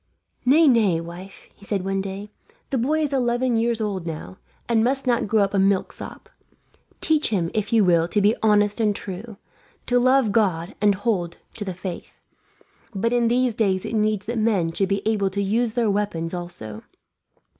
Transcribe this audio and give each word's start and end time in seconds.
"Nay, 0.47 0.67
nay, 0.67 0.99
wife," 0.99 1.47
he 1.53 1.63
said 1.63 1.85
one 1.85 2.01
day, 2.01 2.31
"the 2.71 2.77
boy 2.79 3.01
is 3.01 3.13
eleven 3.13 3.55
years 3.55 3.79
old 3.79 4.07
now, 4.07 4.39
and 4.67 4.83
must 4.83 5.05
not 5.05 5.27
grow 5.27 5.43
up 5.43 5.53
a 5.53 5.59
milksop. 5.59 6.27
Teach 7.01 7.27
him 7.29 7.51
if 7.53 7.71
you 7.71 7.85
will 7.85 8.07
to 8.07 8.19
be 8.19 8.35
honest 8.41 8.79
and 8.79 8.95
true, 8.95 9.37
to 9.85 9.99
love 9.99 10.31
God, 10.31 10.73
and 10.81 10.93
to 10.93 10.97
hold 10.97 11.37
to 11.55 11.63
the 11.63 11.75
faith; 11.75 12.17
but 12.95 13.13
in 13.13 13.27
these 13.27 13.53
days 13.53 13.85
it 13.85 13.93
needs 13.93 14.25
that 14.25 14.39
men 14.39 14.71
should 14.71 14.89
be 14.89 15.07
able 15.07 15.29
to 15.29 15.39
use 15.39 15.75
their 15.75 15.91
weapons, 15.91 16.33
also. 16.33 16.81